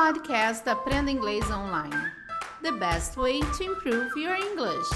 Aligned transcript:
podcast 0.00 0.66
Aprenda 0.66 1.10
Inglês 1.10 1.44
Online. 1.50 1.94
The 2.62 2.72
best 2.72 3.18
way 3.18 3.40
to 3.40 3.64
improve 3.64 4.08
your 4.16 4.34
English. 4.34 4.88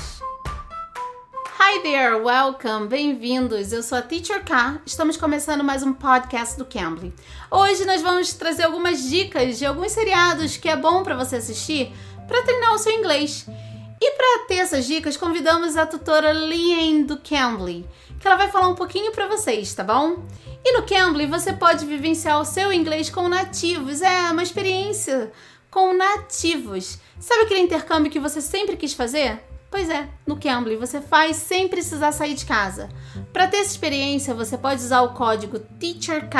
Hi 1.58 1.82
there, 1.82 2.16
welcome, 2.16 2.88
bem-vindos. 2.88 3.70
Eu 3.70 3.82
sou 3.82 3.98
a 3.98 4.02
Teacher 4.02 4.42
K. 4.42 4.80
Estamos 4.86 5.18
começando 5.18 5.62
mais 5.62 5.82
um 5.82 5.92
podcast 5.92 6.56
do 6.56 6.64
Cambly. 6.64 7.12
Hoje 7.50 7.84
nós 7.84 8.00
vamos 8.00 8.32
trazer 8.32 8.62
algumas 8.62 9.02
dicas 9.02 9.58
de 9.58 9.66
alguns 9.66 9.92
seriados 9.92 10.56
que 10.56 10.70
é 10.70 10.76
bom 10.76 11.02
para 11.02 11.14
você 11.14 11.36
assistir 11.36 11.92
para 12.26 12.42
treinar 12.42 12.72
o 12.72 12.78
seu 12.78 12.92
inglês. 12.92 13.46
E 14.06 14.10
para 14.18 14.44
ter 14.46 14.56
essas 14.56 14.84
dicas, 14.84 15.16
convidamos 15.16 15.78
a 15.78 15.86
tutora 15.86 16.30
Liane 16.30 17.04
do 17.04 17.16
Cambly, 17.16 17.88
que 18.20 18.26
ela 18.26 18.36
vai 18.36 18.50
falar 18.50 18.68
um 18.68 18.74
pouquinho 18.74 19.10
para 19.12 19.26
vocês, 19.26 19.72
tá 19.72 19.82
bom? 19.82 20.22
E 20.62 20.72
no 20.72 20.82
Cambly 20.82 21.24
você 21.26 21.54
pode 21.54 21.86
vivenciar 21.86 22.38
o 22.38 22.44
seu 22.44 22.70
inglês 22.70 23.08
com 23.08 23.30
nativos. 23.30 24.02
É 24.02 24.30
uma 24.30 24.42
experiência 24.42 25.32
com 25.70 25.94
nativos. 25.94 26.98
Sabe 27.18 27.44
aquele 27.44 27.60
intercâmbio 27.60 28.12
que 28.12 28.20
você 28.20 28.42
sempre 28.42 28.76
quis 28.76 28.92
fazer? 28.92 29.42
Pois 29.70 29.88
é, 29.88 30.06
no 30.26 30.38
Cambly 30.38 30.76
você 30.76 31.00
faz 31.00 31.36
sem 31.38 31.66
precisar 31.66 32.12
sair 32.12 32.34
de 32.34 32.44
casa. 32.44 32.90
Para 33.32 33.46
ter 33.46 33.56
essa 33.56 33.70
experiência, 33.70 34.34
você 34.34 34.58
pode 34.58 34.82
usar 34.82 35.00
o 35.00 35.14
código 35.14 35.58
TEACHERK, 35.58 36.36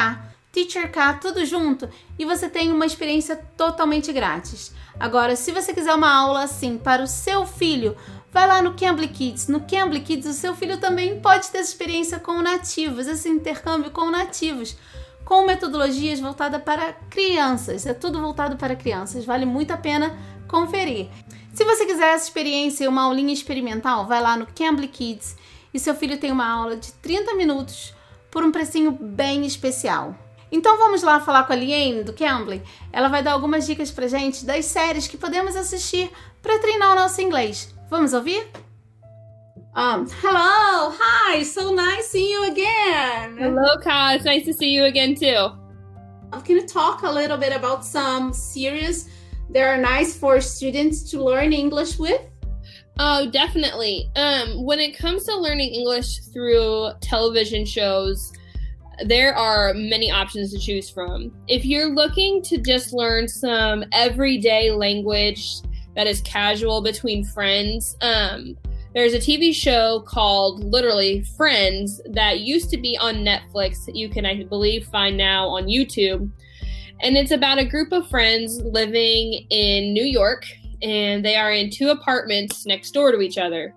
TEACHERK 0.54 1.20
tudo 1.20 1.44
junto, 1.44 1.88
e 2.16 2.24
você 2.24 2.48
tem 2.48 2.70
uma 2.70 2.86
experiência 2.86 3.36
totalmente 3.56 4.12
grátis. 4.12 4.72
Agora, 4.98 5.34
se 5.34 5.50
você 5.50 5.74
quiser 5.74 5.92
uma 5.92 6.14
aula 6.14 6.44
assim 6.44 6.78
para 6.78 7.02
o 7.02 7.08
seu 7.08 7.44
filho, 7.44 7.96
Vai 8.34 8.48
lá 8.48 8.60
no 8.60 8.74
Cambly 8.74 9.06
Kids. 9.06 9.46
No 9.46 9.60
Cambly 9.60 10.00
Kids, 10.00 10.26
o 10.26 10.32
seu 10.32 10.56
filho 10.56 10.76
também 10.78 11.20
pode 11.20 11.48
ter 11.50 11.58
essa 11.58 11.70
experiência 11.70 12.18
com 12.18 12.42
nativos, 12.42 13.06
esse 13.06 13.28
intercâmbio 13.28 13.92
com 13.92 14.10
nativos, 14.10 14.76
com 15.24 15.46
metodologias 15.46 16.18
voltadas 16.18 16.60
para 16.60 16.94
crianças. 17.08 17.86
É 17.86 17.94
tudo 17.94 18.20
voltado 18.20 18.56
para 18.56 18.74
crianças. 18.74 19.24
Vale 19.24 19.46
muito 19.46 19.70
a 19.70 19.76
pena 19.76 20.18
conferir. 20.48 21.06
Se 21.54 21.64
você 21.64 21.86
quiser 21.86 22.12
essa 22.12 22.24
experiência 22.24 22.82
e 22.82 22.88
uma 22.88 23.04
aulinha 23.04 23.32
experimental, 23.32 24.04
vai 24.04 24.20
lá 24.20 24.36
no 24.36 24.46
Cambly 24.46 24.88
Kids 24.88 25.36
e 25.72 25.78
seu 25.78 25.94
filho 25.94 26.18
tem 26.18 26.32
uma 26.32 26.48
aula 26.48 26.76
de 26.76 26.90
30 26.94 27.34
minutos 27.34 27.94
por 28.32 28.42
um 28.42 28.50
precinho 28.50 28.90
bem 28.90 29.46
especial. 29.46 30.23
Então 30.54 30.78
vamos 30.78 31.02
lá 31.02 31.18
falar 31.18 31.48
com 31.48 31.52
a 31.52 31.56
Liane 31.56 32.04
do 32.04 32.12
Cambly. 32.12 32.62
Ela 32.92 33.08
vai 33.08 33.24
dar 33.24 33.32
algumas 33.32 33.66
dicas 33.66 33.90
pra 33.90 34.06
gente 34.06 34.46
das 34.46 34.66
séries 34.66 35.08
que 35.08 35.16
podemos 35.16 35.56
assistir 35.56 36.12
para 36.40 36.60
treinar 36.60 36.92
o 36.92 36.94
nosso 36.94 37.20
inglês. 37.20 37.74
Vamos 37.90 38.12
ouvir? 38.12 38.46
Um, 39.76 40.06
hello, 40.22 40.94
hi, 40.96 41.44
so 41.44 41.74
nice 41.74 42.04
seeing 42.04 42.30
you 42.30 42.44
again. 42.44 43.36
Hello, 43.36 43.80
Ka, 43.82 44.14
it's 44.14 44.24
nice 44.24 44.44
to 44.44 44.52
see 44.52 44.72
you 44.72 44.84
again 44.84 45.16
too. 45.16 45.50
Can 46.44 46.54
you 46.54 46.66
talk 46.68 47.02
a 47.02 47.10
little 47.10 47.36
bit 47.36 47.52
about 47.52 47.84
some 47.84 48.32
series 48.32 49.08
that 49.50 49.60
are 49.60 49.76
nice 49.76 50.16
for 50.16 50.40
students 50.40 51.10
to 51.10 51.20
learn 51.20 51.52
English 51.52 51.98
with? 51.98 52.22
Oh, 53.00 53.28
definitely. 53.28 54.08
Um, 54.14 54.64
when 54.64 54.78
it 54.78 54.96
comes 54.96 55.24
to 55.24 55.36
learning 55.36 55.74
English 55.74 56.20
through 56.32 56.92
television 57.00 57.64
shows, 57.64 58.32
there 59.04 59.34
are 59.34 59.74
many 59.74 60.10
options 60.10 60.52
to 60.52 60.58
choose 60.58 60.88
from. 60.90 61.32
If 61.48 61.64
you're 61.64 61.94
looking 61.94 62.42
to 62.42 62.58
just 62.58 62.92
learn 62.92 63.28
some 63.28 63.84
everyday 63.92 64.70
language 64.70 65.62
that 65.94 66.06
is 66.06 66.20
casual 66.22 66.82
between 66.82 67.24
friends. 67.24 67.96
Um, 68.00 68.56
there's 68.94 69.12
a 69.12 69.18
TV 69.18 69.52
show 69.52 70.04
called 70.06 70.62
literally 70.64 71.22
Friends 71.36 72.00
that 72.10 72.40
used 72.40 72.70
to 72.70 72.76
be 72.76 72.96
on 73.00 73.16
Netflix 73.16 73.88
you 73.92 74.08
can, 74.08 74.24
I 74.24 74.44
believe, 74.44 74.86
find 74.86 75.16
now 75.16 75.48
on 75.48 75.64
YouTube. 75.64 76.30
And 77.00 77.16
it's 77.16 77.32
about 77.32 77.58
a 77.58 77.64
group 77.64 77.92
of 77.92 78.08
friends 78.08 78.60
living 78.62 79.46
in 79.50 79.92
New 79.92 80.04
York, 80.04 80.44
and 80.80 81.24
they 81.24 81.34
are 81.34 81.50
in 81.50 81.70
two 81.70 81.88
apartments 81.88 82.66
next 82.66 82.92
door 82.92 83.10
to 83.10 83.20
each 83.20 83.36
other. 83.36 83.74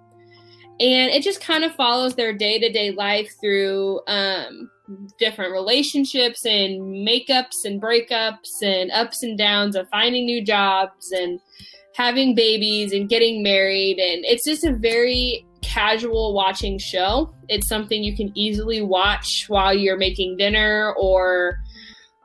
And 0.79 1.09
it 1.09 1.23
just 1.23 1.41
kind 1.41 1.63
of 1.63 1.73
follows 1.73 2.13
their 2.13 2.33
day 2.33 2.59
to 2.59 2.71
day 2.71 2.91
life 2.91 3.33
through 3.41 4.01
um, 4.07 4.69
different 5.17 5.51
relationships 5.51 6.45
and 6.45 6.81
makeups 7.07 7.65
and 7.65 7.81
breakups 7.81 8.61
and 8.61 8.91
ups 8.91 9.23
and 9.23 9.37
downs 9.37 9.75
of 9.75 9.87
finding 9.89 10.25
new 10.25 10.43
jobs 10.43 11.11
and 11.11 11.39
having 11.95 12.35
babies 12.35 12.93
and 12.93 13.09
getting 13.09 13.41
married 13.41 13.97
and 13.99 14.23
it's 14.25 14.45
just 14.45 14.63
a 14.63 14.73
very 14.73 15.45
casual 15.61 16.33
watching 16.33 16.77
show. 16.77 17.33
It's 17.49 17.67
something 17.67 18.03
you 18.03 18.15
can 18.15 18.31
easily 18.35 18.81
watch 18.81 19.45
while 19.47 19.73
you're 19.73 19.97
making 19.97 20.37
dinner 20.37 20.93
or 20.97 21.59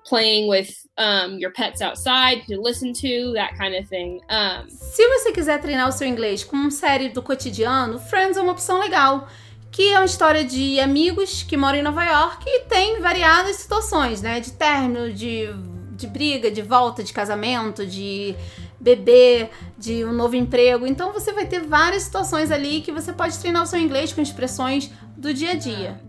playing 0.04 0.48
with 0.48 0.74
um, 0.98 1.38
your 1.38 1.50
pets 1.50 1.80
outside 1.80 2.42
to 2.48 2.60
listen 2.60 2.92
to, 2.94 3.32
that 3.34 3.56
kind 3.58 3.74
of 3.74 3.88
thing. 3.88 4.20
Um, 4.28 4.68
Se 4.68 5.06
você 5.08 5.32
quiser 5.32 5.60
treinar 5.60 5.88
o 5.88 5.92
seu 5.92 6.06
inglês 6.06 6.44
com 6.44 6.56
uma 6.56 6.70
série 6.70 7.08
do 7.08 7.22
cotidiano, 7.22 7.98
Friends 7.98 8.36
é 8.36 8.42
uma 8.42 8.52
opção 8.52 8.78
legal. 8.78 9.28
Que 9.72 9.88
é 9.88 9.98
uma 9.98 10.04
história 10.04 10.44
de 10.44 10.78
amigos 10.78 11.42
que 11.42 11.56
moram 11.56 11.78
em 11.78 11.82
Nova 11.82 12.04
York 12.04 12.44
e 12.46 12.60
tem 12.66 13.00
variadas 13.00 13.56
situações, 13.56 14.20
né? 14.20 14.38
De 14.38 14.52
término, 14.52 15.12
de, 15.12 15.48
de 15.96 16.06
briga, 16.06 16.50
de 16.50 16.60
volta, 16.60 17.02
de 17.02 17.12
casamento, 17.12 17.86
de 17.86 18.36
bebê, 18.78 19.48
de 19.78 20.04
um 20.04 20.12
novo 20.12 20.36
emprego. 20.36 20.86
Então 20.86 21.12
você 21.12 21.32
vai 21.32 21.46
ter 21.46 21.62
várias 21.62 22.02
situações 22.02 22.50
ali 22.50 22.82
que 22.82 22.92
você 22.92 23.12
pode 23.12 23.38
treinar 23.38 23.62
o 23.62 23.66
seu 23.66 23.80
inglês 23.80 24.12
com 24.12 24.20
expressões 24.20 24.90
do 25.16 25.32
dia 25.32 25.52
a 25.52 25.54
dia. 25.54 26.00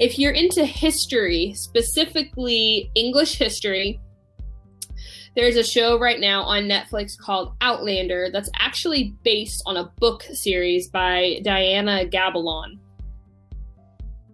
If 0.00 0.18
you're 0.18 0.38
into 0.38 0.62
history, 0.62 1.52
specifically 1.54 2.90
English 2.96 3.36
history, 3.42 4.00
there's 5.38 5.56
a 5.56 5.62
show 5.62 5.96
right 6.00 6.18
now 6.18 6.42
on 6.42 6.64
Netflix 6.64 7.16
called 7.16 7.54
Outlander 7.60 8.28
that's 8.32 8.50
actually 8.56 9.14
based 9.22 9.62
on 9.66 9.76
a 9.76 9.84
book 10.00 10.24
series 10.32 10.88
by 10.88 11.38
Diana 11.44 12.04
Gabaldon. 12.06 12.80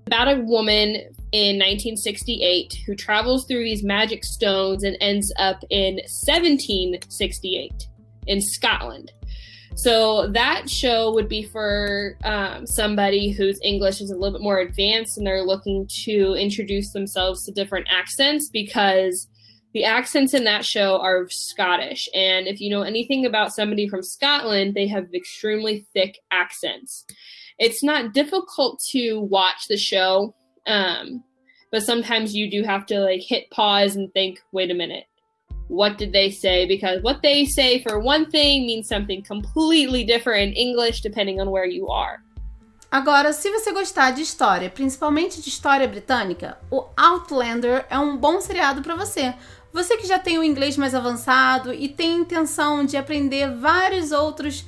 About 0.07 0.29
a 0.29 0.41
woman 0.41 0.95
in 1.33 1.59
1968 1.59 2.73
who 2.87 2.95
travels 2.95 3.45
through 3.45 3.65
these 3.65 3.83
magic 3.83 4.25
stones 4.25 4.83
and 4.83 4.97
ends 5.03 5.31
up 5.39 5.63
in 5.69 5.97
1768 5.97 7.73
in 8.27 8.41
Scotland. 8.41 9.13
So 9.75 10.29
that 10.29 10.71
show 10.71 11.13
would 11.13 11.29
be 11.29 11.43
for 11.43 12.17
um, 12.25 12.67
somebody 12.67 13.31
whose 13.31 13.61
English 13.63 14.01
is 14.01 14.11
a 14.11 14.17
little 14.17 14.39
bit 14.39 14.43
more 14.43 14.61
advanced 14.61 15.19
and 15.19 15.27
they're 15.27 15.43
looking 15.43 15.87
to 16.05 16.33
introduce 16.33 16.95
themselves 16.95 17.45
to 17.45 17.53
different 17.53 17.89
accents 17.91 18.49
because 18.49 19.29
the 19.75 19.85
accents 19.85 20.33
in 20.33 20.45
that 20.45 20.65
show 20.65 20.99
are 21.01 21.29
Scottish. 21.29 22.09
And 22.15 22.47
if 22.47 22.61
you 22.61 22.71
know 22.71 22.83
anything 22.83 23.27
about 23.27 23.53
somebody 23.53 23.89
from 23.89 24.03
Scotland, 24.03 24.75
they 24.75 24.87
have 24.87 25.13
extremely 25.13 25.87
thick 25.93 26.19
accents. 26.31 27.05
It's 27.59 27.85
not 27.85 28.15
difficult 28.15 28.83
to 28.93 29.21
watch 29.21 29.69
the 29.69 29.77
show 29.77 30.35
um, 30.67 31.23
but 31.71 31.83
sometimes 31.83 32.35
you 32.35 32.51
do 32.51 32.63
have 32.63 32.87
to 32.87 33.01
like 33.01 33.21
hit 33.21 33.51
pause 33.51 33.97
and 33.97 34.13
think, 34.13 34.41
wait 34.53 34.71
a 34.71 34.75
minute, 34.75 35.07
what 35.69 35.99
did 35.99 36.13
they 36.13 36.31
say? 36.31 36.67
Because 36.67 37.03
what 37.03 37.23
they 37.23 37.45
say 37.45 37.83
for 37.83 37.99
one 37.99 38.31
thing 38.31 38.67
means 38.67 38.89
something 38.89 39.23
completely 39.23 40.05
different 40.05 40.43
in 40.43 40.53
English 40.53 41.01
depending 41.01 41.41
on 41.41 41.51
where 41.51 41.67
you 41.67 41.89
are. 41.89 42.23
Agora, 42.93 43.33
se 43.33 43.51
você 43.51 43.73
gostar 43.73 44.13
de 44.13 44.23
história, 44.23 44.71
principalmente 44.71 45.43
de 45.43 45.49
história 45.49 45.89
britânica, 45.89 46.57
o 46.71 46.85
Outlander 46.97 47.85
é 47.91 47.99
um 47.99 48.17
bom 48.17 48.41
seriado 48.41 48.83
para 48.83 48.95
você. 48.95 49.35
Você 49.75 49.97
que 49.97 50.07
já 50.07 50.21
tem 50.21 50.39
o 50.39 50.45
inglês 50.45 50.77
mais 50.77 50.95
avançado 50.95 51.75
e 51.75 51.89
tem 51.89 52.19
intenção 52.19 52.87
de 52.87 52.97
aprender 52.97 53.53
vários 53.57 54.13
outros 54.13 54.65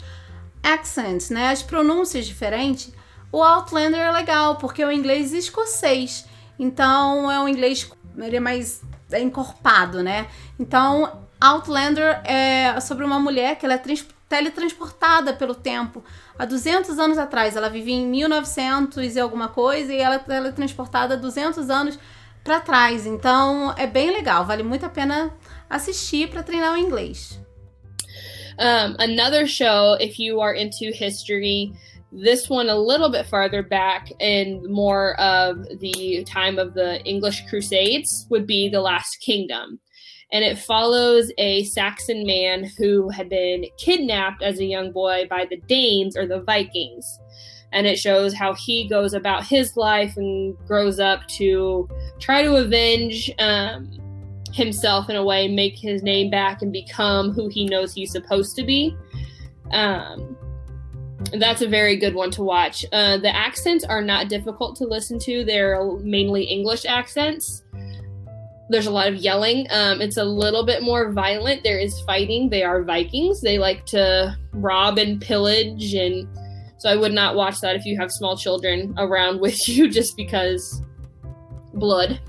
accents, 0.61 1.31
né, 1.31 1.51
as 1.51 1.63
pronúncias 1.63 2.27
diferentes, 2.27 2.93
o 3.31 3.41
Outlander 3.41 4.01
é 4.01 4.11
legal, 4.11 4.57
porque 4.57 4.83
é 4.83 4.87
o 4.87 4.91
inglês 4.91 5.33
escocês. 5.33 6.27
Então 6.59 7.31
é 7.31 7.39
um 7.39 7.47
inglês 7.47 7.89
ele 8.19 8.37
é 8.37 8.41
mais 8.41 8.83
é 9.13 9.21
encorpado, 9.21 10.03
né? 10.03 10.27
Então 10.59 11.21
Outlander 11.41 12.21
é 12.25 12.81
sobre 12.81 13.05
uma 13.05 13.21
mulher 13.21 13.57
que 13.57 13.65
ela 13.65 13.75
é 13.75 13.83
teletransportada 14.29 15.33
pelo 15.35 15.55
tempo. 15.55 16.03
Há 16.37 16.45
200 16.45 16.99
anos 16.99 17.17
atrás, 17.17 17.55
ela 17.55 17.71
vivia 17.71 17.95
em 17.95 18.07
1900 18.07 19.15
e 19.15 19.21
alguma 19.21 19.49
coisa 19.49 19.93
e 19.93 20.01
ela 20.01 20.17
é 20.17 20.19
teletransportada 20.19 21.17
200 21.17 21.71
anos 21.71 21.97
para 22.47 22.61
trás. 22.61 23.05
Então 23.05 23.75
é 23.77 23.87
bem 23.87 24.13
legal, 24.13 24.47
vale 24.47 24.63
muito 24.63 24.87
a 24.87 24.89
pena 24.89 25.37
assistir 25.69 26.29
para 26.29 26.45
treinar 26.45 26.75
o 26.75 26.79
inglês. 26.79 27.45
Um, 28.59 28.95
another 28.99 29.47
show, 29.47 29.97
if 30.01 30.19
you 30.19 30.41
are 30.41 30.55
into 30.55 30.91
history, 30.95 31.73
this 32.11 32.49
one 32.49 32.71
a 32.71 32.75
little 32.75 33.11
bit 33.11 33.27
farther 33.27 33.63
back 33.63 34.11
and 34.21 34.63
more 34.63 35.21
of 35.21 35.59
the 35.81 36.25
time 36.25 36.59
of 36.59 36.73
the 36.73 37.03
English 37.05 37.45
Crusades 37.51 38.27
would 38.31 38.47
be 38.47 38.71
The 38.71 38.81
Last 38.81 39.21
Kingdom. 39.21 39.79
And 40.33 40.43
it 40.43 40.59
follows 40.59 41.31
a 41.39 41.65
Saxon 41.65 42.25
man 42.25 42.71
who 42.79 43.11
had 43.11 43.29
been 43.29 43.67
kidnapped 43.77 44.43
as 44.43 44.59
a 44.59 44.65
young 44.65 44.91
boy 44.93 45.27
by 45.29 45.47
the 45.49 45.61
Danes 45.69 46.17
or 46.17 46.27
the 46.27 46.41
Vikings. 46.41 47.07
And 47.77 47.87
it 47.87 47.99
shows 47.99 48.33
how 48.33 48.55
he 48.55 48.89
goes 48.89 49.13
about 49.13 49.47
his 49.47 49.77
life 49.77 50.17
and 50.17 50.57
grows 50.67 50.99
up 50.99 51.27
to 51.37 51.87
try 52.19 52.43
to 52.43 52.57
avenge 52.57 53.31
um, 53.39 53.91
himself 54.51 55.11
in 55.11 55.17
a 55.17 55.23
way, 55.23 55.47
make 55.47 55.79
his 55.79 56.03
name 56.03 56.31
back, 56.31 56.63
and 56.63 56.73
become 56.73 57.33
who 57.33 57.49
he 57.49 57.67
knows 57.67 57.93
he's 57.93 58.11
supposed 58.11 58.57
to 58.57 58.65
be. 58.65 58.97
Um, 59.73 60.39
that's 61.35 61.61
a 61.61 61.69
very 61.69 61.97
good 61.97 62.15
one 62.15 62.31
to 62.31 62.43
watch. 62.43 62.87
Uh, 62.93 63.19
the 63.19 63.35
accents 63.37 63.85
are 63.85 64.01
not 64.01 64.31
difficult 64.31 64.77
to 64.77 64.85
listen 64.85 65.19
to. 65.19 65.45
They're 65.45 65.83
mainly 65.99 66.45
English 66.45 66.87
accents. 66.87 67.63
There's 68.71 68.87
a 68.87 68.91
lot 68.91 69.09
of 69.09 69.17
yelling. 69.17 69.67
Um, 69.71 70.01
it's 70.01 70.17
a 70.17 70.25
little 70.25 70.65
bit 70.65 70.83
more 70.83 71.13
violent. 71.13 71.63
There 71.63 71.79
is 71.79 72.01
fighting. 72.01 72.49
They 72.49 72.63
are 72.63 72.83
Vikings. 72.83 73.43
They 73.43 73.59
like 73.59 73.85
to 73.87 74.35
rob 74.55 74.97
and 74.97 75.21
pillage, 75.21 75.93
and 75.93 76.27
so 76.79 76.89
I 76.89 76.97
would 76.97 77.15
not 77.15 77.35
watch 77.37 77.61
that 77.61 77.77
if 77.77 77.87
you 77.87 77.99
have 78.01 78.11
small 78.11 78.37
children 78.37 78.95
around 78.99 79.41
with 79.43 79.69
you, 79.69 79.89
just 79.89 80.17
because 80.17 80.83
blood. 81.75 82.21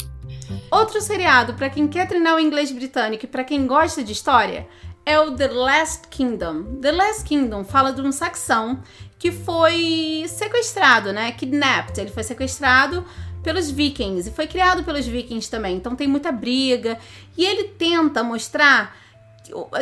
Outro 0.72 1.02
seriado 1.02 1.54
para 1.54 1.70
quem 1.70 1.88
quer 1.88 2.08
treinar 2.08 2.36
o 2.36 2.40
inglês 2.40 2.72
britânico 2.72 3.26
e 3.26 3.28
para 3.28 3.44
quem 3.44 3.66
gosta 3.66 4.04
de 4.04 4.12
história 4.12 4.68
é 5.06 5.20
o 5.20 5.32
The 5.32 5.48
Last 5.48 6.08
Kingdom. 6.10 6.80
The 6.82 6.92
Last 6.92 7.24
Kingdom 7.24 7.64
fala 7.64 7.94
de 7.94 8.02
um 8.02 8.12
saxão 8.12 8.82
que 9.18 9.32
foi 9.32 10.26
sequestrado, 10.28 11.14
né? 11.14 11.32
Kidnapped. 11.32 12.00
Ele 12.00 12.10
foi 12.10 12.24
sequestrado 12.24 13.06
pelos 13.42 13.72
vikings 13.72 14.30
e 14.30 14.32
foi 14.34 14.48
criado 14.48 14.84
pelos 14.84 15.06
vikings 15.06 15.50
também. 15.50 15.78
Então 15.78 15.96
tem 15.96 16.08
muita 16.08 16.32
briga 16.32 16.98
e 17.38 17.46
ele 17.46 17.70
tenta 17.70 18.22
mostrar 18.24 18.96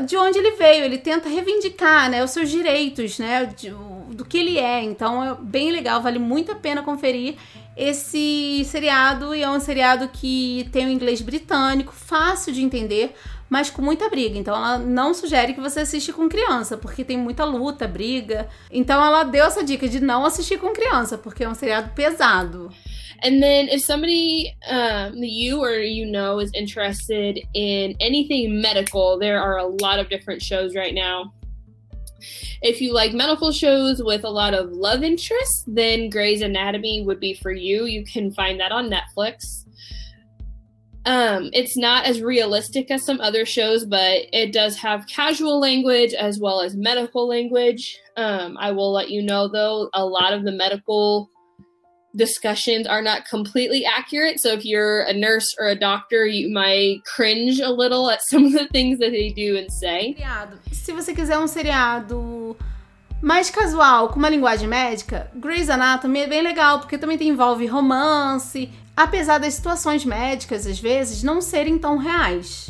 de 0.06 0.18
onde 0.18 0.38
ele 0.38 0.52
veio, 0.52 0.86
ele 0.86 0.98
tenta 0.98 1.30
reivindicar, 1.30 2.10
né, 2.10 2.24
os 2.24 2.32
seus 2.32 2.50
direitos, 2.50 3.20
né, 3.20 3.46
de, 3.46 3.70
do 4.10 4.26
que 4.26 4.38
ele 4.38 4.58
é. 4.58 4.84
Então 4.84 5.24
é 5.24 5.36
bem 5.40 5.72
legal, 5.72 6.02
vale 6.02 6.20
muito 6.20 6.52
a 6.52 6.56
pena 6.56 6.84
conferir 6.84 7.36
esse 7.76 8.64
seriado 8.66 9.36
e 9.36 9.44
é 9.44 9.50
um 9.50 9.60
seriado 9.60 10.08
que 10.08 10.70
tem 10.72 10.86
o 10.86 10.90
inglês 10.90 11.22
britânico, 11.22 11.92
fácil 11.94 12.54
de 12.54 12.62
entender 12.62 13.14
mas 13.50 13.70
com 13.70 13.82
muita 13.82 14.10
briga. 14.10 14.38
Então 14.38 14.56
ela 14.56 14.78
não 14.78 15.14
sugere 15.14 15.54
que 15.54 15.62
você 15.62 15.82
assista 15.82 16.12
com 16.12 16.28
criança, 16.28 16.78
porque 16.78 17.04
tem 17.04 17.18
muita 17.18 17.46
luta, 17.46 17.88
briga. 17.88 18.50
Então 18.72 19.04
ela 19.04 19.24
deu 19.24 19.46
essa 19.46 19.64
dica 19.64 19.88
de 19.88 20.00
não 20.00 20.26
assistir 20.26 20.58
com 20.58 20.74
criança, 20.74 21.18
porque 21.18 21.44
é 21.44 21.50
um 21.50 21.56
seriado 21.56 21.92
pesado. 21.94 22.72
And 23.20 23.42
then, 23.42 23.68
if 23.70 23.82
somebody 23.82 24.56
um, 24.68 25.16
you 25.16 25.64
or 25.64 25.76
you 25.78 26.06
know 26.06 26.40
is 26.40 26.52
interested 26.54 27.40
in 27.54 27.96
anything 28.00 28.62
medical, 28.62 29.18
there 29.20 29.42
are 29.42 29.58
a 29.58 29.66
lot 29.66 30.00
of 30.00 30.10
different 30.10 30.42
shows 30.42 30.76
right 30.76 30.94
now. 30.94 31.34
If 32.62 32.82
you 32.82 32.94
like 32.94 33.14
medical 33.14 33.52
shows 33.52 34.02
with 34.02 34.24
a 34.24 34.30
lot 34.30 34.54
of 34.54 34.72
love 34.72 35.04
interest, 35.04 35.66
then 35.68 36.10
Grey's 36.10 36.42
Anatomy 36.42 37.04
would 37.04 37.20
be 37.20 37.34
for 37.34 37.52
you. 37.52 37.86
You 37.86 38.04
can 38.04 38.32
find 38.32 38.60
that 38.60 38.72
on 38.72 38.90
Netflix. 38.90 39.66
Um, 41.06 41.52
it's 41.54 41.78
not 41.78 42.06
as 42.06 42.22
realistic 42.22 42.90
as 42.90 43.06
some 43.06 43.22
other 43.22 43.46
shows, 43.46 43.86
but 43.86 44.22
it 44.34 44.52
does 44.52 44.76
have 44.78 45.06
casual 45.06 45.60
language 45.60 46.14
as 46.14 46.40
well 46.40 46.62
as 46.62 46.76
medical 46.76 47.28
language. 47.28 48.00
Um, 48.18 48.58
I 48.60 48.72
will 48.72 48.92
let 48.92 49.12
you 49.12 49.22
know 49.22 49.48
though, 49.48 49.90
a 49.94 50.04
lot 50.04 50.34
of 50.34 50.44
the 50.44 50.52
medical 50.52 51.30
discussions 52.16 52.88
are 52.88 53.02
not 53.02 53.26
completely 53.30 53.86
accurate. 53.86 54.40
So 54.40 54.54
if 54.54 54.66
you're 54.66 55.02
a 55.02 55.14
nurse 55.14 55.56
or 55.60 55.68
a 55.68 55.76
doctor, 55.76 56.26
you 56.26 56.50
might 56.52 57.04
cringe 57.06 57.60
a 57.60 57.70
little 57.70 58.10
at 58.10 58.22
some 58.24 58.46
of 58.46 58.54
the 58.54 58.68
things 58.68 59.00
that 59.00 59.12
they 59.12 59.30
do 59.30 59.58
and 59.58 59.72
say. 59.72 60.16
Se 60.72 60.92
você 60.92 61.14
quiser 61.14 61.38
um 61.38 61.48
seriado 61.48 62.56
mais 63.22 63.50
casual, 63.50 64.10
com 64.10 64.20
uma 64.20 64.30
linguagem 64.30 64.68
médica, 64.68 65.30
Grey's 65.36 65.70
Anatomy 65.70 66.22
é 66.22 66.28
bem 66.28 66.42
legal, 66.42 66.80
porque 66.80 66.98
também 66.98 67.18
envolve 67.24 67.66
romance, 67.66 68.70
apesar 68.96 69.40
das 69.40 69.56
situações 69.56 70.06
médicas, 70.06 70.68
às 70.68 70.80
vezes, 70.80 71.24
não 71.24 71.42
serem 71.42 71.78
tão 71.78 71.98
reais. 71.98 72.70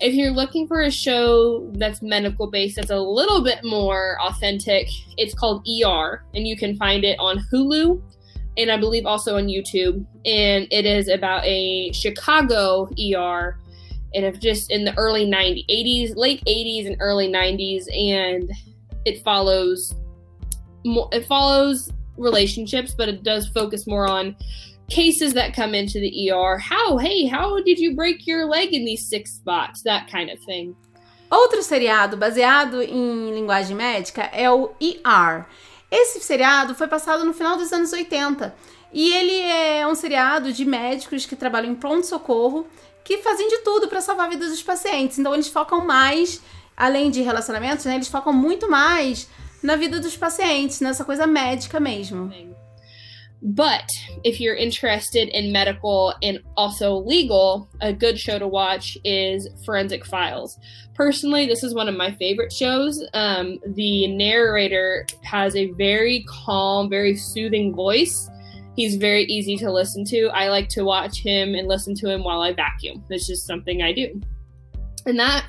If 0.00 0.14
you're 0.14 0.34
looking 0.34 0.66
for 0.66 0.82
a 0.82 0.90
show 0.90 1.72
that's 1.78 2.02
medical 2.02 2.50
based, 2.50 2.76
that's 2.76 2.90
a 2.90 2.98
little 2.98 3.42
bit 3.42 3.60
more 3.64 4.18
authentic, 4.20 4.88
it's 5.16 5.34
called 5.34 5.62
ER, 5.66 6.20
and 6.34 6.46
you 6.46 6.54
can 6.54 6.76
find 6.76 7.02
it 7.02 7.18
on 7.18 7.38
Hulu 7.50 8.02
and 8.56 8.70
I 8.70 8.76
believe 8.76 9.06
also 9.06 9.36
on 9.36 9.46
YouTube. 9.46 10.04
And 10.24 10.66
it 10.70 10.86
is 10.86 11.08
about 11.08 11.44
a 11.44 11.92
Chicago 11.92 12.88
ER 12.98 13.58
and 14.16 14.24
if 14.24 14.40
just 14.40 14.70
in 14.70 14.84
the 14.84 14.96
early 14.96 15.26
90s, 15.26 15.66
80s, 15.68 16.16
late 16.16 16.42
80s 16.46 16.86
and 16.86 16.96
early 17.00 17.28
90s, 17.28 17.84
and 17.94 18.50
it 19.04 19.22
follows 19.22 19.94
it 20.84 21.26
follows 21.26 21.92
relationships, 22.16 22.94
but 22.96 23.08
it 23.08 23.22
does 23.22 23.48
focus 23.48 23.86
more 23.86 24.08
on 24.08 24.34
cases 24.88 25.34
that 25.34 25.52
come 25.52 25.74
into 25.74 26.00
the 26.00 26.30
ER. 26.30 26.56
How, 26.58 26.96
hey, 26.96 27.26
how 27.26 27.60
did 27.62 27.78
you 27.78 27.94
break 27.94 28.26
your 28.26 28.46
leg 28.46 28.72
in 28.72 28.84
these 28.84 29.06
six 29.06 29.32
spots? 29.32 29.82
That 29.82 30.08
kind 30.08 30.30
of 30.30 30.38
thing. 30.40 30.74
Outro 31.28 31.60
seriado 31.60 32.16
baseado 32.16 32.80
em 32.80 33.34
linguagem 33.34 33.76
médica 33.76 34.30
é 34.32 34.48
o 34.48 34.70
ER. 34.80 35.44
Esse 35.90 36.20
seriado 36.20 36.74
foi 36.74 36.88
passado 36.88 37.24
no 37.24 37.32
final 37.32 37.56
dos 37.56 37.72
anos 37.72 37.92
80 37.92 38.54
e 38.92 39.12
ele 39.12 39.40
é 39.40 39.86
um 39.86 39.94
seriado 39.94 40.52
de 40.52 40.64
médicos 40.64 41.26
que 41.26 41.36
trabalham 41.36 41.72
em 41.72 41.74
pronto-socorro 41.74 42.66
que 43.04 43.18
fazem 43.18 43.48
de 43.48 43.58
tudo 43.58 43.86
para 43.86 44.00
salvar 44.00 44.26
a 44.26 44.30
vida 44.30 44.48
dos 44.48 44.62
pacientes. 44.62 45.18
Então 45.18 45.32
eles 45.32 45.48
focam 45.48 45.84
mais, 45.84 46.42
além 46.76 47.10
de 47.10 47.22
relacionamentos, 47.22 47.84
né, 47.84 47.94
eles 47.94 48.08
focam 48.08 48.32
muito 48.32 48.68
mais 48.68 49.28
na 49.62 49.76
vida 49.76 50.00
dos 50.00 50.16
pacientes, 50.16 50.80
nessa 50.80 51.04
coisa 51.04 51.26
médica 51.26 51.78
mesmo. 51.78 52.32
But 53.42 53.88
if 54.24 54.40
you're 54.40 54.56
interested 54.56 55.28
in 55.28 55.52
medical 55.52 56.14
and 56.22 56.40
also 56.56 56.96
legal, 56.96 57.68
a 57.80 57.92
good 57.92 58.18
show 58.18 58.38
to 58.38 58.48
watch 58.48 58.96
is 59.04 59.48
Forensic 59.64 60.06
Files. 60.06 60.58
Personally, 60.94 61.46
this 61.46 61.62
is 61.62 61.74
one 61.74 61.88
of 61.88 61.96
my 61.96 62.12
favorite 62.12 62.52
shows. 62.52 63.04
Um, 63.12 63.58
the 63.74 64.08
narrator 64.08 65.06
has 65.22 65.54
a 65.54 65.70
very 65.72 66.24
calm, 66.28 66.88
very 66.88 67.14
soothing 67.14 67.74
voice. 67.74 68.30
He's 68.74 68.96
very 68.96 69.24
easy 69.24 69.56
to 69.58 69.70
listen 69.70 70.04
to. 70.06 70.28
I 70.28 70.48
like 70.48 70.68
to 70.70 70.84
watch 70.84 71.22
him 71.22 71.54
and 71.54 71.68
listen 71.68 71.94
to 71.96 72.10
him 72.10 72.24
while 72.24 72.40
I 72.40 72.52
vacuum. 72.52 73.04
It's 73.10 73.26
just 73.26 73.46
something 73.46 73.82
I 73.82 73.92
do. 73.92 74.20
And 75.04 75.18
that 75.18 75.46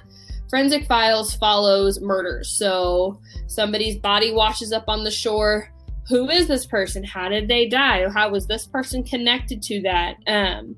Forensic 0.50 0.86
Files 0.86 1.36
follows 1.36 2.00
murders. 2.00 2.58
So 2.58 3.20
somebody's 3.48 3.98
body 3.98 4.32
washes 4.32 4.72
up 4.72 4.86
on 4.88 5.04
the 5.04 5.12
shore 5.12 5.74
who 6.08 6.30
is 6.30 6.48
this 6.48 6.66
person? 6.66 7.04
How 7.04 7.30
did 7.30 7.48
they 7.48 7.68
die? 7.68 8.08
How 8.10 8.30
was 8.30 8.48
this 8.48 8.66
person 8.66 9.04
connected 9.04 9.62
to 9.64 9.82
that? 9.82 10.16
Um, 10.26 10.76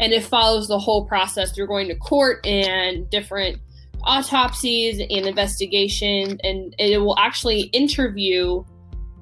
and 0.00 0.12
it 0.12 0.24
follows 0.24 0.68
the 0.68 0.78
whole 0.78 1.06
process 1.06 1.52
through 1.52 1.66
going 1.66 1.88
to 1.88 1.94
court 1.96 2.44
and 2.46 3.08
different 3.10 3.58
autopsies 4.02 4.98
and 4.98 5.26
investigations, 5.26 6.38
and 6.42 6.74
it 6.78 6.98
will 6.98 7.18
actually 7.18 7.62
interview 7.72 8.64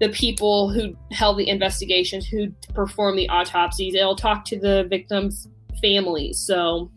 the 0.01 0.09
people 0.09 0.71
who 0.71 0.97
held 1.13 1.39
the 1.39 1.49
investigations, 1.49 2.27
who 2.27 2.51
performed 2.75 3.19
the 3.19 3.29
autopsies. 3.29 3.95
It'll 3.95 4.17
talk 4.17 4.45
to 4.47 4.59
the 4.59 4.85
victims' 4.89 5.49
families. 5.81 6.43
So 6.45 6.91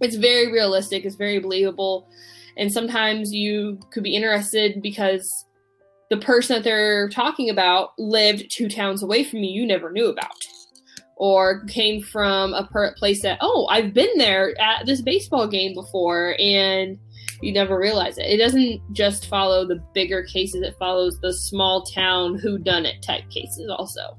it's 0.00 0.16
very 0.16 0.50
realistic, 0.50 1.04
it's 1.04 1.16
very 1.16 1.38
believable. 1.38 2.08
And 2.56 2.72
sometimes 2.72 3.32
you 3.32 3.78
could 3.92 4.02
be 4.02 4.16
interested 4.16 4.82
because 4.82 5.46
the 6.10 6.16
person 6.16 6.56
that 6.56 6.64
they're 6.64 7.08
talking 7.08 7.48
about 7.48 7.92
lived 7.98 8.50
two 8.50 8.68
towns 8.68 9.02
away 9.02 9.24
from 9.24 9.38
you 9.38 9.62
you 9.62 9.66
never 9.66 9.90
knew 9.90 10.08
about. 10.08 10.46
Or 11.16 11.64
came 11.66 12.02
from 12.02 12.54
a 12.54 12.66
place 12.96 13.22
that 13.22 13.38
oh 13.40 13.66
i've 13.70 13.94
been 13.94 14.16
there 14.16 14.58
at 14.60 14.86
this 14.86 15.02
baseball 15.02 15.46
game 15.46 15.74
before 15.74 16.34
and 16.38 16.98
you 17.42 17.52
never 17.52 17.78
realize 17.78 18.18
it. 18.18 18.26
It 18.26 18.36
doesn't 18.36 18.80
just 18.92 19.26
follow 19.26 19.66
the 19.66 19.82
bigger 19.94 20.22
cases 20.24 20.62
it 20.62 20.76
follows 20.78 21.18
the 21.20 21.32
small 21.32 21.82
town 21.84 22.38
who 22.38 22.58
done 22.58 22.84
it 22.84 23.02
type 23.02 23.28
cases 23.30 23.70
also. 23.70 24.18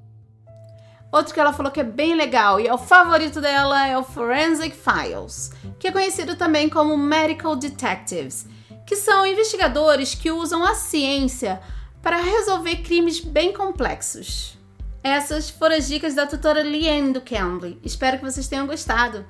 Outro 1.11 1.33
que 1.33 1.41
ela 1.41 1.51
falou 1.51 1.71
que 1.71 1.81
é 1.81 1.83
bem 1.83 2.15
legal 2.15 2.59
e 2.59 2.67
é 2.67 2.73
o 2.73 2.77
favorito 2.77 3.41
dela 3.41 3.85
é 3.85 3.97
o 3.97 4.03
Forensic 4.03 4.73
Files, 4.73 5.51
que 5.77 5.89
é 5.89 5.91
conhecido 5.91 6.37
também 6.37 6.69
como 6.69 6.95
Medical 6.95 7.57
Detectives, 7.57 8.47
que 8.85 8.95
são 8.95 9.25
investigadores 9.25 10.15
que 10.15 10.31
usam 10.31 10.63
a 10.63 10.73
ciência 10.73 11.61
para 12.01 12.17
resolver 12.17 12.77
crimes 12.77 13.19
bem 13.19 13.53
complexos. 13.53 14.57
Essas 15.03 15.49
foram 15.49 15.75
as 15.75 15.87
dicas 15.87 16.13
da 16.13 16.27
tutora 16.27 16.61
Liane 16.61 17.13
do 17.13 17.21
Cambly. 17.21 17.79
Espero 17.83 18.17
que 18.17 18.23
vocês 18.23 18.47
tenham 18.47 18.67
gostado. 18.67 19.25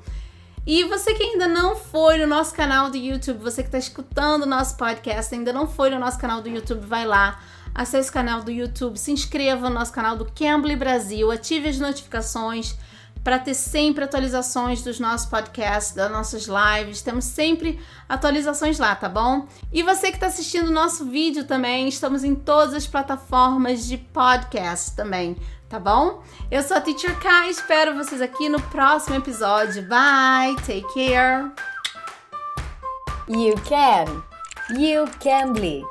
E 0.66 0.84
você 0.84 1.14
que 1.14 1.24
ainda 1.24 1.48
não 1.48 1.76
foi 1.76 2.18
no 2.18 2.28
nosso 2.28 2.54
canal 2.54 2.92
do 2.92 2.98
YouTube, 2.98 3.40
você 3.40 3.64
que 3.64 3.70
está 3.70 3.80
escutando 3.80 4.44
o 4.44 4.48
nosso 4.48 4.78
podcast, 4.78 5.34
ainda 5.34 5.52
não 5.52 5.68
foi 5.68 5.90
no 5.90 5.98
nosso 5.98 6.20
canal 6.20 6.42
do 6.42 6.50
YouTube, 6.50 6.86
vai 6.86 7.06
lá, 7.06 7.40
acesse 7.74 8.10
o 8.10 8.14
canal 8.14 8.44
do 8.44 8.52
YouTube, 8.52 8.98
se 8.98 9.12
inscreva 9.12 9.70
no 9.70 9.76
nosso 9.76 9.92
canal 9.92 10.16
do 10.16 10.26
Cambly 10.26 10.76
Brasil, 10.76 11.32
ative 11.32 11.70
as 11.70 11.80
notificações 11.80 12.76
para 13.24 13.40
ter 13.40 13.54
sempre 13.54 14.04
atualizações 14.04 14.82
dos 14.82 15.00
nossos 15.00 15.28
podcasts, 15.28 15.94
das 15.94 16.12
nossas 16.12 16.48
lives. 16.48 17.02
Temos 17.02 17.26
sempre 17.26 17.80
atualizações 18.08 18.80
lá, 18.80 18.96
tá 18.96 19.08
bom? 19.08 19.48
E 19.72 19.84
você 19.84 20.10
que 20.10 20.18
está 20.18 20.28
assistindo 20.28 20.68
o 20.68 20.74
nosso 20.74 21.06
vídeo 21.06 21.46
também, 21.46 21.88
estamos 21.88 22.24
em 22.24 22.36
todas 22.36 22.74
as 22.74 22.88
plataformas 22.88 23.86
de 23.86 23.98
podcast 23.98 24.96
também, 24.96 25.36
tá 25.70 25.80
bom? 25.80 26.24
Eu 26.50 26.64
sou 26.64 26.78
a 26.78 26.82
Teacher 26.82 27.18
K, 27.20 27.50
espero 27.50 27.96
vocês 27.96 28.22
aqui 28.22 28.50
no 28.50 28.62
próximo 28.62 29.16
episódio. 29.16 29.84
Bye, 29.84 30.56
take 30.66 30.86
care. 30.94 31.52
You 33.28 33.56
can. 33.68 34.24
You 34.70 35.06
can 35.20 35.54
be. 35.54 35.91